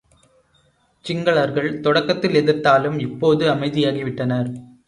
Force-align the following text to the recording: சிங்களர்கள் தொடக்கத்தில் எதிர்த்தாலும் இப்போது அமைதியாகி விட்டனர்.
சிங்களர்கள் 1.05 1.79
தொடக்கத்தில் 1.79 2.33
எதிர்த்தாலும் 2.33 2.99
இப்போது 2.99 3.45
அமைதியாகி 3.53 4.03
விட்டனர். 4.03 4.51